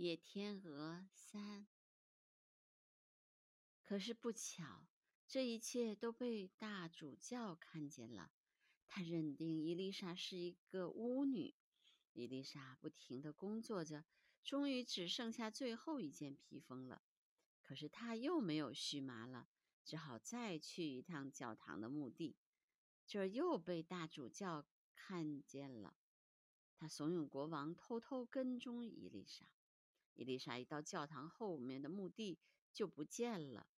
[0.00, 1.66] 野天鹅三。
[3.82, 4.86] 可是不巧，
[5.26, 8.30] 这一切都被大主教看见了。
[8.86, 11.52] 他认定伊丽莎是一个巫女。
[12.12, 14.04] 伊丽莎不停的工作着，
[14.44, 17.02] 终于只剩下最后一件披风了。
[17.60, 19.48] 可是她又没有荨麻了，
[19.84, 22.36] 只好再去一趟教堂的墓地。
[23.04, 25.96] 这又被大主教看见了。
[26.76, 29.44] 他怂恿国王偷偷跟踪伊丽莎。
[30.18, 32.40] 伊丽莎一到教堂后面的墓地
[32.72, 33.68] 就不见了。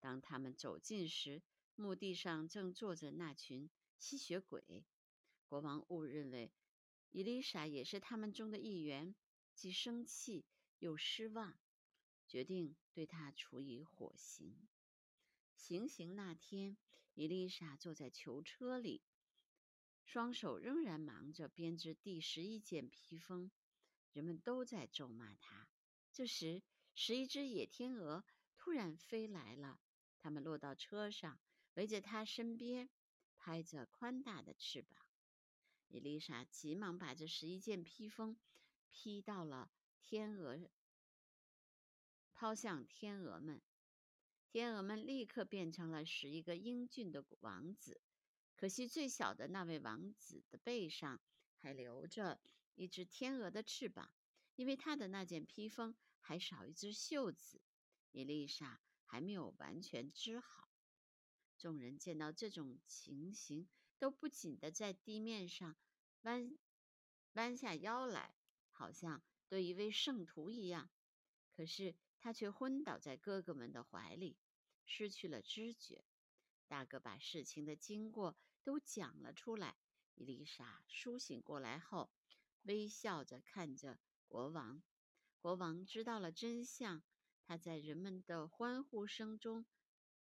[0.00, 1.42] 当他们走近时，
[1.76, 4.84] 墓地上正坐着那群吸血鬼。
[5.46, 6.52] 国王误认为
[7.10, 9.14] 伊丽莎也是他们中的一员，
[9.54, 10.44] 既生气
[10.78, 11.58] 又失望，
[12.26, 14.68] 决定对她处以火刑。
[15.56, 16.76] 行刑那天，
[17.14, 19.00] 伊丽莎坐在囚车里，
[20.04, 23.50] 双手仍然忙着编织第十一件披风。
[24.12, 25.66] 人们都在咒骂她。
[26.18, 26.64] 这时，
[26.96, 28.24] 十一只野天鹅
[28.56, 29.78] 突然飞来了。
[30.18, 31.38] 它们落到车上，
[31.74, 32.90] 围着他身边，
[33.36, 34.98] 拍着宽大的翅膀。
[35.86, 38.36] 伊丽莎急忙把这十一件披风
[38.90, 39.70] 披到了
[40.02, 40.58] 天鹅，
[42.34, 43.62] 抛向天鹅们。
[44.48, 48.00] 天鹅们立刻变成了十一个英俊的王子。
[48.56, 51.20] 可惜，最小的那位王子的背上
[51.58, 52.40] 还留着
[52.74, 54.10] 一只天鹅的翅膀，
[54.58, 57.62] 因为他的那件披风还少一只袖子。
[58.12, 58.80] 伊丽莎。
[59.10, 60.68] 还没有完全织好，
[61.56, 63.66] 众人见到这种情形，
[63.98, 65.74] 都不禁的在地面上
[66.24, 66.58] 弯
[67.32, 68.34] 弯下腰来，
[68.70, 70.90] 好像对一位圣徒一样。
[71.56, 74.36] 可是他却昏倒在哥哥们的怀里，
[74.84, 76.04] 失去了知觉。
[76.66, 79.78] 大哥把事情的经过都讲了出来。
[80.16, 82.10] 伊丽莎苏醒过来后，
[82.64, 84.82] 微笑着看着国王。
[85.40, 87.02] 国王知道了真相。
[87.42, 89.64] 他在人们的欢呼声中，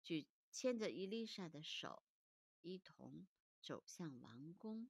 [0.01, 2.03] 举牵着伊丽莎的手，
[2.61, 3.27] 一同
[3.61, 4.89] 走向王宫。